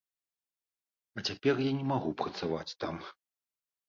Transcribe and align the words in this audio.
А 1.19 1.23
цяпер 1.29 1.55
я 1.65 1.71
не 1.79 1.85
магу 1.91 2.09
працаваць 2.21 2.77
там. 2.85 2.95